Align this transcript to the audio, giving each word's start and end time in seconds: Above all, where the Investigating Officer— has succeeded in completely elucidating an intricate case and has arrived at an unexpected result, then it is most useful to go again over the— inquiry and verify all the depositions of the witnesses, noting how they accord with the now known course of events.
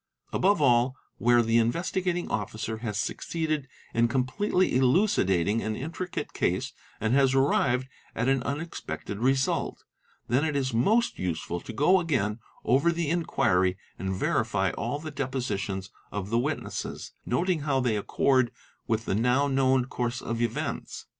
Above 0.33 0.59
all, 0.59 0.95
where 1.19 1.43
the 1.43 1.59
Investigating 1.59 2.27
Officer— 2.31 2.77
has 2.79 2.97
succeeded 2.97 3.67
in 3.93 4.07
completely 4.07 4.75
elucidating 4.75 5.61
an 5.61 5.75
intricate 5.75 6.33
case 6.33 6.73
and 6.99 7.13
has 7.13 7.35
arrived 7.35 7.87
at 8.15 8.27
an 8.27 8.41
unexpected 8.41 9.19
result, 9.19 9.83
then 10.27 10.43
it 10.43 10.55
is 10.55 10.73
most 10.73 11.19
useful 11.19 11.59
to 11.59 11.71
go 11.71 11.99
again 11.99 12.39
over 12.65 12.91
the— 12.91 13.09
inquiry 13.11 13.77
and 13.99 14.15
verify 14.15 14.71
all 14.71 14.97
the 14.97 15.11
depositions 15.11 15.91
of 16.11 16.31
the 16.31 16.39
witnesses, 16.39 17.11
noting 17.23 17.59
how 17.59 17.79
they 17.79 17.95
accord 17.95 18.49
with 18.87 19.05
the 19.05 19.13
now 19.13 19.47
known 19.47 19.85
course 19.85 20.19
of 20.19 20.41
events. 20.41 21.05